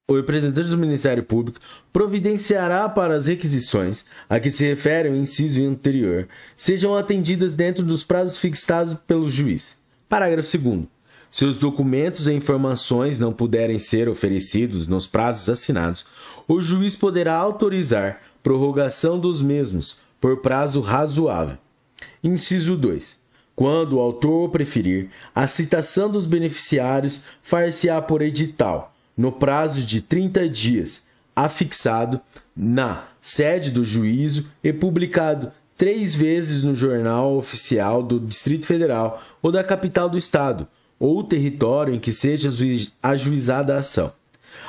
o 0.09 0.15
representante 0.15 0.71
do 0.71 0.79
Ministério 0.79 1.25
Público 1.25 1.59
providenciará 1.93 2.89
para 2.89 3.17
as 3.17 3.27
requisições 3.27 4.07
a 4.29 4.39
que 4.39 4.51
se 4.51 4.65
refere 4.65 5.09
o 5.09 5.17
inciso 5.17 5.61
anterior 5.65 6.29
sejam 6.57 6.97
atendidas 6.97 7.57
dentro 7.57 7.85
dos 7.85 8.05
prazos 8.05 8.39
fixados 8.39 8.95
pelo 8.95 9.29
juiz. 9.29 9.81
Parágrafo 10.09 10.57
2. 10.57 10.85
Se 11.29 11.45
os 11.45 11.59
documentos 11.59 12.29
e 12.29 12.33
informações 12.33 13.19
não 13.19 13.33
puderem 13.33 13.81
ser 13.81 14.09
oferecidos 14.09 14.87
nos 14.87 15.09
prazos 15.09 15.49
assinados, 15.49 16.07
o 16.47 16.61
juiz 16.61 16.95
poderá 16.95 17.35
autorizar 17.35 18.23
prorrogação 18.45 19.19
dos 19.19 19.43
mesmos 19.43 19.99
por 20.21 20.37
prazo 20.37 20.81
razoável. 20.81 21.59
Inciso 22.23 22.77
2. 22.77 23.19
Quando 23.57 23.95
o 23.95 24.01
autor 24.01 24.51
preferir, 24.51 25.11
a 25.35 25.49
citação 25.49 26.09
dos 26.09 26.27
beneficiários 26.27 27.23
far-se-á 27.43 28.01
por 28.01 28.23
edital 28.23 28.96
no 29.17 29.33
prazo 29.33 29.85
de 29.85 30.01
30 30.01 30.49
dias, 30.49 31.07
afixado 31.35 32.21
na 32.57 33.05
sede 33.21 33.71
do 33.71 33.85
juízo 33.85 34.49
e 34.63 34.73
publicado 34.73 35.51
três 35.77 36.15
vezes 36.15 36.63
no 36.63 36.75
Jornal 36.75 37.37
Oficial 37.37 38.03
do 38.03 38.19
Distrito 38.21 38.67
Federal 38.67 39.23
ou 39.43 39.51
da 39.51 39.65
capital 39.65 40.09
do 40.09 40.19
Estado, 40.19 40.67
ou 40.99 41.23
território 41.23 41.95
em 41.95 41.99
que 41.99 42.13
seja 42.13 42.51
ajuizada 43.03 43.75
a 43.75 43.79
ação. 43.79 44.13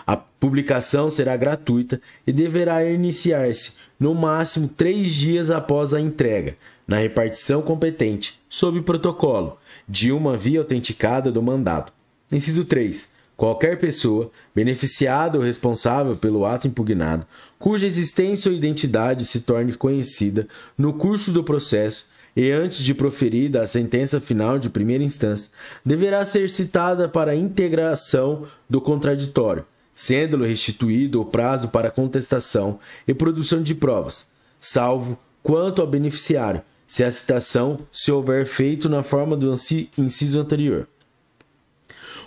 A 0.06 0.18
publicação 0.18 1.10
será 1.10 1.38
gratuita 1.38 2.02
e 2.26 2.32
deverá 2.32 2.84
iniciar-se 2.84 3.76
no 4.00 4.14
máximo 4.14 4.68
três 4.68 5.14
dias 5.14 5.50
após 5.50 5.94
a 5.94 6.02
entrega, 6.02 6.58
na 6.86 6.98
repartição 6.98 7.62
competente, 7.62 8.40
sob 8.50 8.82
protocolo, 8.82 9.58
de 9.88 10.12
uma 10.12 10.36
via 10.36 10.60
autenticada 10.60 11.32
do 11.32 11.42
mandado. 11.42 11.92
Inciso 12.32 12.66
3 12.66 13.17
qualquer 13.38 13.78
pessoa, 13.78 14.32
beneficiada 14.54 15.38
ou 15.38 15.44
responsável 15.44 16.16
pelo 16.16 16.44
ato 16.44 16.68
impugnado, 16.68 17.26
cuja 17.60 17.86
existência 17.86 18.50
ou 18.50 18.58
identidade 18.58 19.26
se 19.26 19.42
torne 19.42 19.74
conhecida 19.74 20.48
no 20.76 20.94
curso 20.94 21.32
do 21.32 21.44
processo 21.44 22.10
e 22.36 22.52
antes 22.52 22.84
de 22.84 22.94
proferida 22.94 23.62
a 23.62 23.68
sentença 23.68 24.20
final 24.20 24.60
de 24.60 24.70
primeira 24.70 25.04
instância, 25.04 25.52
deverá 25.86 26.26
ser 26.26 26.50
citada 26.50 27.08
para 27.08 27.36
integração 27.36 28.46
do 28.70 28.82
contraditório, 28.82 29.66
sendo-lhe 29.94 30.48
restituído 30.48 31.22
o 31.22 31.26
prazo 31.26 31.70
para 31.70 31.92
contestação 31.92 32.80
e 33.08 33.14
produção 33.14 33.62
de 33.62 33.74
provas, 33.74 34.32
salvo 34.60 35.18
quanto 35.42 35.82
ao 35.82 35.88
beneficiário, 35.88 36.62
se 36.88 37.04
a 37.04 37.12
citação 37.12 37.80
se 37.92 38.12
houver 38.12 38.46
feito 38.46 38.88
na 38.88 39.04
forma 39.04 39.36
do 39.36 39.52
inciso 39.98 40.40
anterior. 40.40 40.88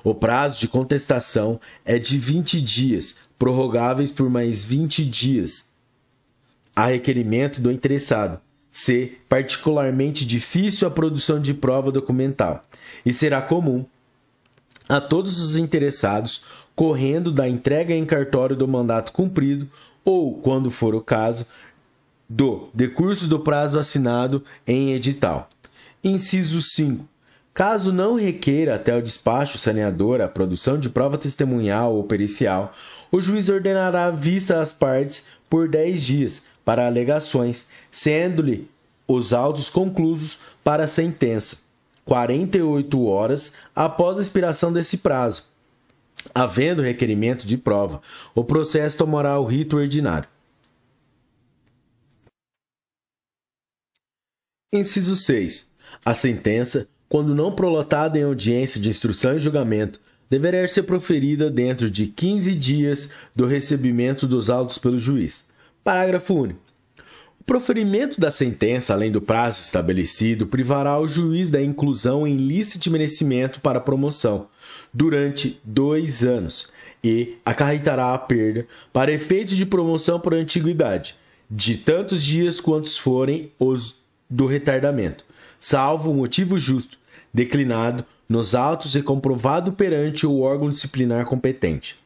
O 0.02 0.14
prazo 0.14 0.58
de 0.58 0.68
contestação 0.68 1.60
é 1.84 1.98
de 1.98 2.18
20 2.18 2.60
dias, 2.60 3.16
prorrogáveis 3.38 4.10
por 4.10 4.28
mais 4.30 4.64
20 4.64 5.04
dias, 5.04 5.70
a 6.74 6.86
requerimento 6.86 7.60
do 7.60 7.70
interessado. 7.70 8.40
C. 8.72 9.18
Particularmente 9.28 10.24
difícil 10.24 10.86
a 10.86 10.90
produção 10.90 11.40
de 11.40 11.52
prova 11.52 11.90
documental, 11.90 12.62
e 13.04 13.12
será 13.12 13.42
comum 13.42 13.84
a 14.88 15.00
todos 15.00 15.40
os 15.40 15.56
interessados, 15.56 16.44
correndo 16.74 17.30
da 17.30 17.48
entrega 17.48 17.94
em 17.94 18.04
cartório 18.04 18.56
do 18.56 18.66
mandato 18.66 19.12
cumprido 19.12 19.68
ou, 20.04 20.34
quando 20.34 20.70
for 20.70 20.94
o 20.94 21.00
caso, 21.00 21.46
do 22.28 22.68
decurso 22.72 23.26
do 23.26 23.40
prazo 23.40 23.78
assinado 23.78 24.44
em 24.66 24.92
edital. 24.92 25.48
Inciso 26.02 26.62
5. 26.62 27.06
Caso 27.52 27.92
não 27.92 28.14
requeira 28.14 28.76
até 28.76 28.96
o 28.96 29.02
despacho 29.02 29.58
saneador 29.58 30.20
a 30.20 30.28
produção 30.28 30.78
de 30.78 30.88
prova 30.88 31.18
testemunhal 31.18 31.94
ou 31.94 32.04
pericial, 32.04 32.72
o 33.10 33.20
juiz 33.20 33.48
ordenará 33.48 34.10
vista 34.10 34.60
às 34.60 34.72
partes 34.72 35.26
por 35.48 35.68
10 35.68 36.02
dias 36.02 36.42
para 36.64 36.86
alegações, 36.86 37.68
sendo-lhe 37.90 38.70
os 39.06 39.32
autos 39.32 39.68
conclusos 39.68 40.40
para 40.62 40.84
a 40.84 40.88
sentença. 40.88 41.58
48 42.04 43.04
horas 43.04 43.54
após 43.74 44.18
a 44.18 44.20
expiração 44.20 44.72
desse 44.72 44.98
prazo. 44.98 45.44
Havendo 46.34 46.82
requerimento 46.82 47.46
de 47.46 47.56
prova, 47.56 48.00
o 48.34 48.44
processo 48.44 48.96
tomará 48.96 49.38
o 49.38 49.46
rito 49.46 49.76
ordinário. 49.76 50.28
Inciso 54.72 55.16
6. 55.16 55.72
A 56.04 56.14
sentença, 56.14 56.88
quando 57.10 57.34
não 57.34 57.50
prolatada 57.50 58.16
em 58.16 58.22
audiência 58.22 58.80
de 58.80 58.88
instrução 58.88 59.34
e 59.36 59.40
julgamento, 59.40 60.00
deverá 60.30 60.66
ser 60.68 60.84
proferida 60.84 61.50
dentro 61.50 61.90
de 61.90 62.06
15 62.06 62.54
dias 62.54 63.10
do 63.34 63.46
recebimento 63.46 64.28
dos 64.28 64.48
autos 64.48 64.78
pelo 64.78 64.96
juiz. 64.96 65.48
Parágrafo 65.82 66.32
único. 66.32 66.60
O 67.40 67.44
proferimento 67.44 68.20
da 68.20 68.30
sentença, 68.30 68.92
além 68.92 69.10
do 69.10 69.20
prazo 69.20 69.60
estabelecido, 69.60 70.46
privará 70.46 71.00
o 71.00 71.08
juiz 71.08 71.50
da 71.50 71.60
inclusão 71.60 72.28
em 72.28 72.36
lista 72.36 72.78
de 72.78 72.88
merecimento 72.88 73.60
para 73.60 73.80
promoção 73.80 74.46
durante 74.94 75.60
dois 75.64 76.22
anos 76.24 76.68
e 77.02 77.38
acarretará 77.44 78.14
a 78.14 78.18
perda, 78.18 78.68
para 78.92 79.10
efeitos 79.10 79.56
de 79.56 79.66
promoção 79.66 80.20
por 80.20 80.32
antiguidade, 80.32 81.16
de 81.50 81.76
tantos 81.78 82.22
dias 82.22 82.60
quantos 82.60 82.96
forem 82.96 83.50
os 83.58 83.98
do 84.28 84.46
retardamento, 84.46 85.24
salvo 85.58 86.14
motivo 86.14 86.56
justo, 86.56 86.99
declinado 87.32 88.04
nos 88.28 88.54
autos 88.54 88.94
e 88.94 89.02
comprovado 89.02 89.72
perante 89.72 90.26
o 90.26 90.40
órgão 90.40 90.70
disciplinar 90.70 91.24
competente. 91.26 91.96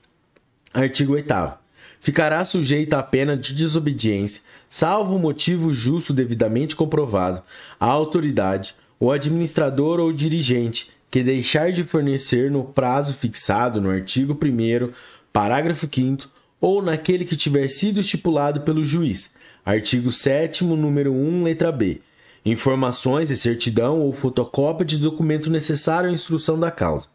Artigo 0.72 1.14
8 1.14 1.54
Ficará 2.00 2.44
sujeita 2.44 2.98
à 2.98 3.02
pena 3.02 3.34
de 3.36 3.54
desobediência, 3.54 4.42
salvo 4.68 5.18
motivo 5.18 5.72
justo 5.72 6.12
devidamente 6.12 6.76
comprovado, 6.76 7.42
a 7.80 7.86
autoridade, 7.86 8.74
o 9.00 9.10
administrador 9.10 10.00
ou 10.00 10.12
dirigente 10.12 10.90
que 11.10 11.22
deixar 11.22 11.72
de 11.72 11.82
fornecer 11.82 12.50
no 12.50 12.64
prazo 12.64 13.14
fixado 13.14 13.80
no 13.80 13.88
artigo 13.88 14.34
1 14.34 14.92
parágrafo 15.32 15.88
5 15.90 16.28
ou 16.60 16.82
naquele 16.82 17.24
que 17.24 17.36
tiver 17.36 17.68
sido 17.68 18.00
estipulado 18.00 18.62
pelo 18.62 18.84
juiz. 18.84 19.34
Artigo 19.64 20.12
7 20.12 20.64
número 20.64 21.12
1, 21.12 21.42
letra 21.44 21.72
B 21.72 22.00
informações 22.44 23.30
e 23.30 23.36
certidão 23.36 24.00
ou 24.00 24.12
fotocópia 24.12 24.84
de 24.84 24.98
documento 24.98 25.48
necessário 25.50 26.10
à 26.10 26.12
instrução 26.12 26.58
da 26.58 26.70
causa. 26.70 27.08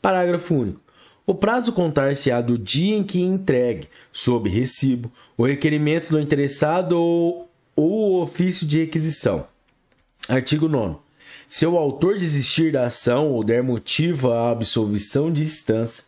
Parágrafo 0.00 0.54
único. 0.54 0.80
O 1.26 1.34
prazo 1.34 1.72
contar-se-á 1.72 2.40
do 2.40 2.56
dia 2.56 2.96
em 2.96 3.02
que 3.02 3.20
entregue, 3.20 3.88
sob 4.12 4.48
recibo, 4.48 5.10
o 5.36 5.44
requerimento 5.44 6.10
do 6.10 6.20
interessado 6.20 6.92
ou, 6.92 7.50
o 7.74 8.22
ofício 8.22 8.66
de 8.66 8.78
requisição. 8.78 9.46
Artigo 10.28 10.68
9. 10.68 10.96
Se 11.48 11.66
o 11.66 11.76
autor 11.76 12.16
desistir 12.16 12.72
da 12.72 12.86
ação 12.86 13.32
ou 13.32 13.44
der 13.44 13.62
motivo 13.62 14.32
à 14.32 14.50
absolvição 14.50 15.32
de 15.32 15.42
instância, 15.42 16.04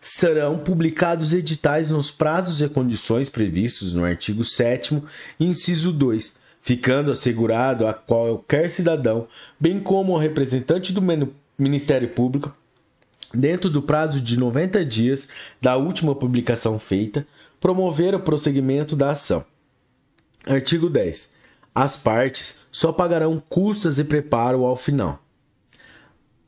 serão 0.00 0.58
publicados 0.58 1.34
editais 1.34 1.88
nos 1.88 2.10
prazos 2.10 2.62
e 2.62 2.68
condições 2.68 3.28
previstos 3.28 3.92
no 3.92 4.04
artigo 4.04 4.42
7, 4.42 5.02
inciso 5.38 5.92
2, 5.92 6.39
ficando 6.60 7.10
assegurado 7.10 7.86
a 7.86 7.94
qualquer 7.94 8.70
cidadão, 8.70 9.26
bem 9.58 9.80
como 9.80 10.12
ao 10.12 10.18
representante 10.18 10.92
do 10.92 11.02
Ministério 11.58 12.08
Público, 12.08 12.54
dentro 13.32 13.70
do 13.70 13.82
prazo 13.82 14.20
de 14.20 14.36
90 14.36 14.84
dias 14.84 15.28
da 15.60 15.76
última 15.76 16.14
publicação 16.14 16.78
feita, 16.78 17.26
promover 17.60 18.14
o 18.14 18.20
prosseguimento 18.20 18.96
da 18.96 19.10
ação. 19.10 19.44
Artigo 20.46 20.88
10. 20.88 21.32
As 21.74 21.96
partes 21.96 22.60
só 22.72 22.92
pagarão 22.92 23.40
custas 23.48 23.98
e 23.98 24.04
preparo 24.04 24.64
ao 24.64 24.76
final. 24.76 25.22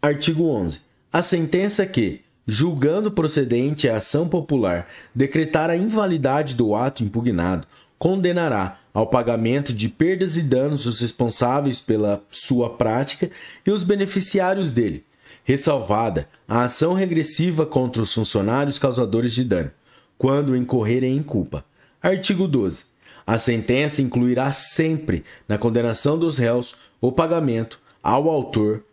Artigo 0.00 0.49
11. 0.49 0.81
A 1.12 1.23
sentença 1.23 1.87
que, 1.87 2.23
julgando 2.47 3.11
procedente 3.11 3.88
a 3.88 3.99
ação 3.99 4.28
popular, 4.28 4.88
decretar 5.14 5.71
a 5.71 5.76
invalidade 5.76 6.57
do 6.57 6.75
ato 6.75 7.04
impugnado, 7.04 7.66
condenará 7.99 8.80
ao 8.93 9.07
pagamento 9.07 9.73
de 9.73 9.89
perdas 9.89 10.37
e 10.37 10.43
danos 10.43 10.87
os 10.87 11.00
responsáveis 11.00 11.81
pela 11.81 12.23
sua 12.31 12.71
prática 12.71 13.31
e 13.67 13.71
os 13.71 13.83
beneficiários 13.83 14.73
dele, 14.73 15.05
ressalvada 15.45 16.28
a 16.47 16.65
ação 16.65 16.93
regressiva 16.93 17.65
contra 17.65 18.02
os 18.02 18.13
funcionários 18.13 18.78
causadores 18.78 19.33
de 19.33 19.45
dano, 19.45 19.71
quando 20.19 20.57
incorrerem 20.57 21.17
em 21.17 21.23
culpa. 21.23 21.65
Artigo 22.02 22.47
12. 22.47 22.85
A 23.26 23.39
sentença 23.39 24.02
incluirá 24.02 24.50
sempre, 24.52 25.25
na 25.49 25.57
condenação 25.57 26.19
dos 26.19 26.39
réus, 26.39 26.75
o 27.00 27.13
pagamento 27.13 27.81
ao 28.02 28.28
autor 28.28 28.85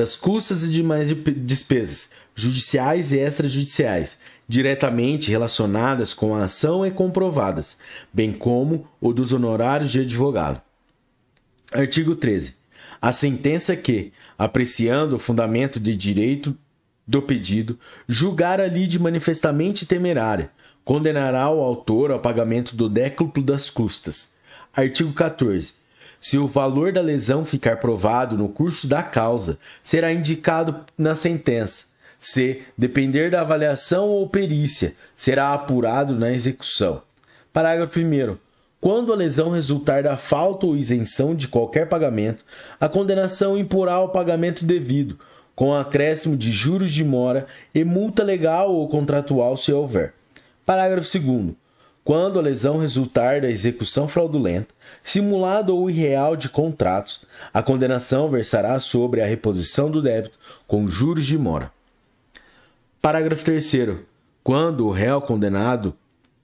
das 0.00 0.16
custas 0.16 0.62
e 0.62 0.72
demais 0.72 1.12
despesas, 1.36 2.12
judiciais 2.34 3.12
e 3.12 3.18
extrajudiciais, 3.18 4.18
diretamente 4.48 5.30
relacionadas 5.30 6.14
com 6.14 6.34
a 6.34 6.44
ação 6.44 6.86
e 6.86 6.90
comprovadas, 6.90 7.76
bem 8.10 8.32
como 8.32 8.88
o 8.98 9.12
dos 9.12 9.34
honorários 9.34 9.92
de 9.92 10.00
advogado. 10.00 10.58
Artigo 11.70 12.16
13. 12.16 12.54
A 12.98 13.12
sentença 13.12 13.76
que, 13.76 14.10
apreciando 14.38 15.16
o 15.16 15.18
fundamento 15.18 15.78
de 15.78 15.94
direito 15.94 16.56
do 17.06 17.20
pedido, 17.20 17.78
julgar 18.08 18.58
a 18.58 18.66
lide 18.66 18.98
manifestamente 18.98 19.84
temerária, 19.84 20.50
condenará 20.82 21.50
o 21.50 21.60
autor 21.60 22.10
ao 22.10 22.20
pagamento 22.20 22.74
do 22.74 22.88
décuplo 22.88 23.42
das 23.42 23.68
custas. 23.68 24.38
Artigo 24.72 25.12
14. 25.12 25.74
Se 26.20 26.36
o 26.36 26.46
valor 26.46 26.92
da 26.92 27.00
lesão 27.00 27.44
ficar 27.46 27.78
provado 27.78 28.36
no 28.36 28.48
curso 28.48 28.86
da 28.86 29.02
causa, 29.02 29.58
será 29.82 30.12
indicado 30.12 30.84
na 30.96 31.14
sentença, 31.14 31.86
se 32.18 32.62
depender 32.76 33.30
da 33.30 33.40
avaliação 33.40 34.08
ou 34.08 34.28
perícia, 34.28 34.94
será 35.16 35.54
apurado 35.54 36.14
na 36.14 36.30
execução. 36.30 37.00
Parágrafo 37.50 37.98
1. 37.98 38.36
Quando 38.78 39.12
a 39.12 39.16
lesão 39.16 39.50
resultar 39.50 40.02
da 40.02 40.16
falta 40.16 40.66
ou 40.66 40.76
isenção 40.76 41.34
de 41.34 41.48
qualquer 41.48 41.88
pagamento, 41.88 42.44
a 42.78 42.88
condenação 42.88 43.56
imporá 43.56 44.00
o 44.00 44.10
pagamento 44.10 44.66
devido, 44.66 45.18
com 45.54 45.74
acréscimo 45.74 46.36
de 46.36 46.52
juros 46.52 46.92
de 46.92 47.02
mora 47.02 47.46
e 47.74 47.82
multa 47.84 48.22
legal 48.22 48.74
ou 48.74 48.86
contratual 48.88 49.56
se 49.56 49.72
houver. 49.72 50.12
Parágrafo 50.64 51.08
2. 51.18 51.59
Quando 52.02 52.38
a 52.38 52.42
lesão 52.42 52.78
resultar 52.78 53.42
da 53.42 53.50
execução 53.50 54.08
fraudulenta, 54.08 54.74
simulada 55.02 55.72
ou 55.72 55.90
irreal 55.90 56.34
de 56.34 56.48
contratos, 56.48 57.24
a 57.52 57.62
condenação 57.62 58.28
versará 58.28 58.78
sobre 58.78 59.20
a 59.20 59.26
reposição 59.26 59.90
do 59.90 60.00
débito 60.00 60.38
com 60.66 60.88
juros 60.88 61.26
de 61.26 61.36
mora. 61.36 61.70
Parágrafo 63.02 63.44
3. 63.44 63.72
Quando 64.42 64.86
o 64.86 64.90
réu 64.90 65.20
condenado 65.20 65.94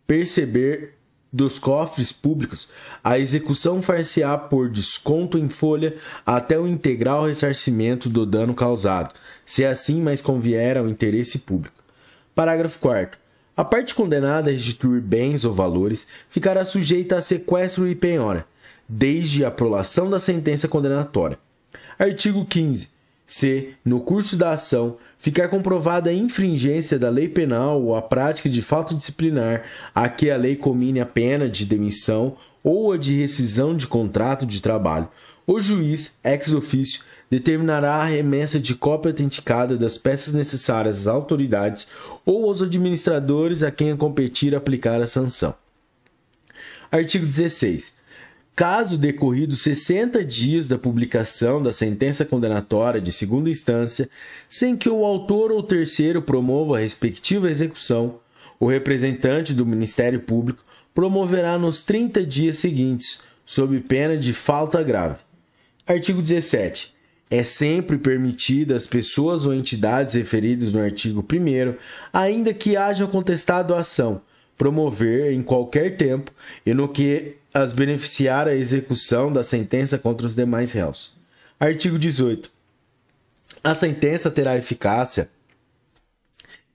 perceber 0.06 0.94
dos 1.32 1.58
cofres 1.58 2.12
públicos, 2.12 2.68
a 3.02 3.18
execução 3.18 3.82
far-se-á 3.82 4.38
por 4.38 4.70
desconto 4.70 5.36
em 5.36 5.48
folha 5.48 5.96
até 6.24 6.58
o 6.58 6.66
integral 6.66 7.26
ressarcimento 7.26 8.08
do 8.08 8.24
dano 8.24 8.54
causado, 8.54 9.12
se 9.44 9.64
assim 9.64 10.00
mais 10.00 10.22
convier 10.22 10.78
ao 10.78 10.88
interesse 10.88 11.40
público. 11.40 11.82
Parágrafo 12.34 12.78
4. 12.78 13.25
A 13.56 13.64
parte 13.64 13.94
condenada 13.94 14.50
a 14.50 14.52
restituir 14.52 15.00
bens 15.00 15.44
ou 15.44 15.52
valores 15.52 16.06
ficará 16.28 16.64
sujeita 16.64 17.16
a 17.16 17.22
sequestro 17.22 17.88
e 17.88 17.94
penhora, 17.94 18.46
desde 18.88 19.44
a 19.44 19.50
prolação 19.50 20.10
da 20.10 20.18
sentença 20.18 20.68
condenatória. 20.68 21.38
Artigo 21.98 22.44
15 22.44 22.96
se, 23.26 23.74
no 23.84 24.00
curso 24.00 24.36
da 24.36 24.52
ação, 24.52 24.98
ficar 25.18 25.48
comprovada 25.48 26.10
a 26.10 26.14
infringência 26.14 26.96
da 26.98 27.08
lei 27.08 27.28
penal 27.28 27.82
ou 27.82 27.96
a 27.96 28.02
prática 28.02 28.48
de 28.48 28.62
falta 28.62 28.94
disciplinar 28.94 29.64
a 29.92 30.08
que 30.08 30.30
a 30.30 30.36
lei 30.36 30.54
comine 30.54 31.00
a 31.00 31.06
pena 31.06 31.48
de 31.48 31.66
demissão 31.66 32.36
ou 32.62 32.92
a 32.92 32.96
de 32.96 33.20
rescisão 33.20 33.76
de 33.76 33.86
contrato 33.86 34.46
de 34.46 34.62
trabalho, 34.62 35.08
o 35.44 35.60
juiz, 35.60 36.18
ex 36.22 36.52
officio, 36.52 37.02
determinará 37.30 37.96
a 37.96 38.04
remessa 38.04 38.58
de 38.58 38.74
cópia 38.74 39.10
autenticada 39.10 39.76
das 39.76 39.98
peças 39.98 40.32
necessárias 40.32 41.00
às 41.00 41.06
autoridades 41.06 41.88
ou 42.24 42.46
aos 42.46 42.62
administradores 42.62 43.62
a 43.62 43.70
quem 43.70 43.96
competir 43.96 44.54
aplicar 44.54 45.00
a 45.00 45.06
sanção. 45.06 45.54
Artigo 46.90 47.26
16. 47.26 47.96
Caso 48.54 48.96
decorridos 48.96 49.60
60 49.60 50.24
dias 50.24 50.66
da 50.66 50.78
publicação 50.78 51.62
da 51.62 51.72
sentença 51.72 52.24
condenatória 52.24 53.00
de 53.00 53.12
segunda 53.12 53.50
instância, 53.50 54.08
sem 54.48 54.74
que 54.74 54.88
o 54.88 55.04
autor 55.04 55.52
ou 55.52 55.62
terceiro 55.62 56.22
promova 56.22 56.76
a 56.76 56.80
respectiva 56.80 57.50
execução, 57.50 58.18
o 58.58 58.66
representante 58.66 59.52
do 59.52 59.66
Ministério 59.66 60.20
Público 60.20 60.64
promoverá 60.94 61.58
nos 61.58 61.82
30 61.82 62.24
dias 62.24 62.56
seguintes, 62.56 63.20
sob 63.44 63.78
pena 63.80 64.16
de 64.16 64.32
falta 64.32 64.82
grave. 64.82 65.18
Artigo 65.86 66.22
17. 66.22 66.95
É 67.28 67.42
sempre 67.42 67.98
permitido 67.98 68.74
às 68.74 68.86
pessoas 68.86 69.46
ou 69.46 69.54
entidades 69.54 70.14
referidas 70.14 70.72
no 70.72 70.80
artigo 70.80 71.20
1, 71.20 71.74
ainda 72.12 72.54
que 72.54 72.76
hajam 72.76 73.08
contestado 73.08 73.74
a 73.74 73.80
ação, 73.80 74.20
promover 74.56 75.32
em 75.32 75.42
qualquer 75.42 75.96
tempo 75.96 76.30
e 76.64 76.72
no 76.72 76.88
que 76.88 77.36
as 77.52 77.72
beneficiar 77.72 78.46
a 78.46 78.54
execução 78.54 79.32
da 79.32 79.42
sentença 79.42 79.98
contra 79.98 80.26
os 80.26 80.34
demais 80.34 80.72
réus. 80.72 81.16
Artigo 81.58 81.98
18. 81.98 82.50
a 83.64 83.74
sentença 83.74 84.30
terá 84.30 84.56
eficácia 84.56 85.28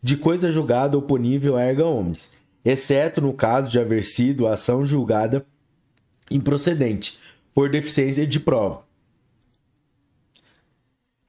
de 0.04 0.18
coisa 0.18 0.52
julgada 0.52 0.98
oponível 0.98 1.56
a 1.56 1.62
erga 1.62 1.86
omnes, 1.86 2.32
exceto 2.66 3.22
no 3.22 3.34
caso 3.34 3.70
de 3.70 3.80
haver 3.80 4.04
sido 4.04 4.48
a 4.48 4.54
ação 4.54 4.84
julgada 4.84 5.46
improcedente, 6.30 7.20
por 7.54 7.70
deficiência 7.70 8.26
de 8.26 8.40
prova. 8.40 8.84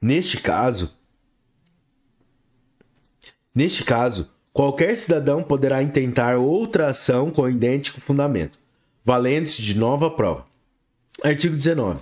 Neste 0.03 0.35
caso, 0.35 0.97
neste 3.55 3.85
caso, 3.85 4.29
qualquer 4.51 4.97
cidadão 4.97 5.41
poderá 5.41 5.81
intentar 5.81 6.35
outra 6.35 6.87
ação 6.89 7.31
com 7.31 7.49
idêntico 7.49 8.01
fundamento, 8.01 8.59
valendo-se 9.05 9.61
de 9.61 9.77
nova 9.77 10.11
prova. 10.11 10.45
Artigo 11.23 11.55
19. 11.55 12.01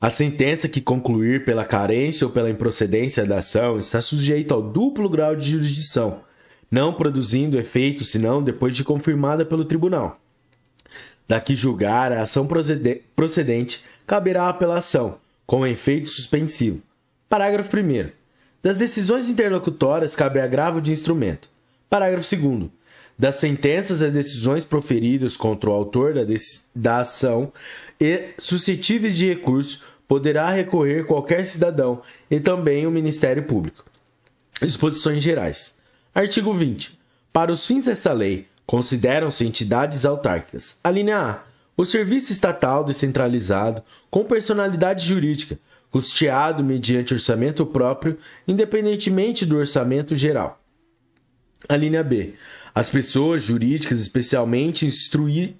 A 0.00 0.10
sentença 0.10 0.68
que 0.68 0.80
concluir 0.80 1.44
pela 1.44 1.64
carência 1.64 2.26
ou 2.26 2.32
pela 2.32 2.50
improcedência 2.50 3.24
da 3.24 3.38
ação 3.38 3.78
está 3.78 4.02
sujeita 4.02 4.52
ao 4.52 4.60
duplo 4.60 5.08
grau 5.08 5.36
de 5.36 5.52
jurisdição, 5.52 6.22
não 6.68 6.92
produzindo 6.92 7.60
efeito 7.60 8.04
senão 8.04 8.42
depois 8.42 8.74
de 8.74 8.82
confirmada 8.82 9.46
pelo 9.46 9.64
tribunal. 9.64 10.20
Daqui 11.28 11.54
julgar 11.54 12.10
a 12.10 12.22
ação 12.22 12.44
procedente, 13.14 13.84
caberá 14.04 14.46
a 14.46 14.48
apelação, 14.48 15.20
com 15.46 15.64
efeito 15.64 16.08
suspensivo. 16.08 16.82
Parágrafo 17.28 17.76
1. 17.76 18.10
Das 18.62 18.76
decisões 18.76 19.28
interlocutórias 19.28 20.14
cabe 20.14 20.40
agravo 20.40 20.80
de 20.80 20.92
instrumento. 20.92 21.48
Parágrafo 21.90 22.36
2. 22.36 22.70
Das 23.18 23.36
sentenças 23.36 24.00
e 24.00 24.10
decisões 24.10 24.64
proferidas 24.64 25.36
contra 25.36 25.70
o 25.70 25.72
autor 25.72 26.14
da, 26.14 26.22
da 26.74 26.98
ação 26.98 27.52
e 28.00 28.28
suscetíveis 28.38 29.16
de 29.16 29.26
recurso 29.26 29.84
poderá 30.06 30.50
recorrer 30.50 31.06
qualquer 31.06 31.44
cidadão 31.46 32.00
e 32.30 32.38
também 32.38 32.86
o 32.86 32.90
Ministério 32.90 33.42
Público. 33.42 33.84
Disposições 34.62 35.22
Gerais. 35.22 35.78
Artigo 36.14 36.54
20. 36.54 36.98
Para 37.32 37.50
os 37.50 37.66
fins 37.66 37.86
desta 37.86 38.12
lei, 38.12 38.46
consideram-se 38.64 39.44
entidades 39.44 40.04
autárquicas. 40.04 40.78
A 40.82 40.90
linha 40.90 41.18
A. 41.18 41.38
O 41.76 41.84
serviço 41.84 42.32
estatal 42.32 42.84
descentralizado, 42.84 43.82
com 44.10 44.24
personalidade 44.24 45.04
jurídica, 45.04 45.58
custeado 45.96 46.62
mediante 46.62 47.14
orçamento 47.14 47.64
próprio, 47.64 48.18
independentemente 48.46 49.46
do 49.46 49.56
orçamento 49.56 50.14
geral. 50.14 50.62
A 51.66 51.74
linha 51.74 52.04
B. 52.04 52.34
As 52.74 52.90
pessoas 52.90 53.42
jurídicas 53.42 53.98
especialmente 53.98 54.86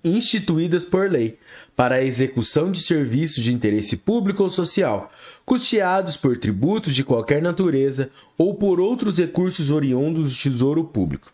instituídas 0.04 0.84
por 0.84 1.10
lei 1.10 1.38
para 1.74 1.94
a 1.94 2.04
execução 2.04 2.70
de 2.70 2.82
serviços 2.82 3.42
de 3.42 3.50
interesse 3.50 3.96
público 3.96 4.42
ou 4.42 4.50
social, 4.50 5.10
custeados 5.46 6.18
por 6.18 6.36
tributos 6.36 6.94
de 6.94 7.02
qualquer 7.02 7.40
natureza 7.40 8.10
ou 8.36 8.56
por 8.56 8.78
outros 8.78 9.16
recursos 9.16 9.70
oriundos 9.70 10.34
do 10.34 10.38
Tesouro 10.38 10.84
Público. 10.84 11.32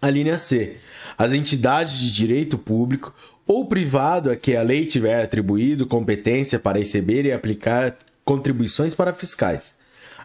A 0.00 0.10
linha 0.10 0.36
C. 0.36 0.76
As 1.16 1.32
entidades 1.32 1.98
de 1.98 2.12
direito 2.12 2.56
público 2.56 3.12
ou 3.44 3.66
privado 3.66 4.30
a 4.30 4.36
que 4.36 4.54
a 4.54 4.62
lei 4.62 4.86
tiver 4.86 5.22
atribuído 5.22 5.86
competência 5.86 6.58
para 6.58 6.78
receber 6.78 7.24
e 7.24 7.32
aplicar 7.32 7.96
contribuições 8.24 8.94
para 8.94 9.12
fiscais. 9.12 9.76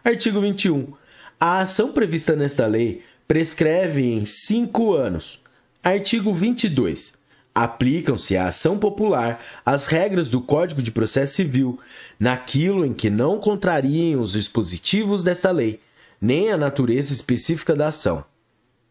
Artigo 0.03 0.39
21. 0.41 0.93
A 1.39 1.59
ação 1.59 1.91
prevista 1.91 2.35
nesta 2.35 2.67
lei 2.67 3.01
prescreve 3.27 4.03
em 4.03 4.25
cinco 4.25 4.93
anos. 4.93 5.41
Artigo 5.81 6.33
22. 6.33 7.13
Aplicam-se 7.55 8.37
à 8.37 8.47
ação 8.47 8.77
popular 8.77 9.43
as 9.65 9.85
regras 9.85 10.29
do 10.29 10.41
Código 10.41 10.83
de 10.83 10.91
Processo 10.91 11.35
Civil, 11.35 11.79
naquilo 12.19 12.85
em 12.85 12.93
que 12.93 13.09
não 13.09 13.39
contrariem 13.39 14.17
os 14.17 14.33
dispositivos 14.33 15.23
desta 15.23 15.49
lei, 15.49 15.79
nem 16.21 16.51
a 16.51 16.57
natureza 16.57 17.13
específica 17.13 17.75
da 17.75 17.87
ação. 17.87 18.23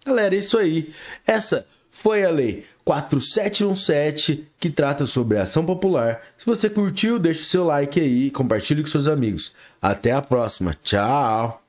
Galera, 0.05 0.35
é 0.35 0.39
isso 0.39 0.59
aí. 0.59 0.93
Essa 1.27 1.67
foi 1.91 2.25
a 2.25 2.31
lei 2.31 2.65
4717 2.85 4.49
que 4.59 4.71
trata 4.71 5.07
sobre 5.07 5.39
ação 5.39 5.65
popular. 5.65 6.23
Se 6.37 6.45
você 6.45 6.69
curtiu, 6.69 7.19
deixe 7.19 7.43
o 7.43 7.45
seu 7.45 7.65
like 7.65 8.01
aí 8.01 8.27
e 8.27 8.31
compartilhe 8.31 8.83
com 8.83 8.89
seus 8.89 9.07
amigos. 9.07 9.55
Até 9.81 10.13
a 10.13 10.23
próxima. 10.23 10.77
Tchau! 10.83 11.62